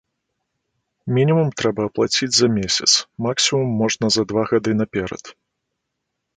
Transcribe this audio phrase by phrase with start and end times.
[1.17, 2.91] Мінімум трэба аплаціць за месяц,
[3.27, 5.23] максімум можна за два гады наперад.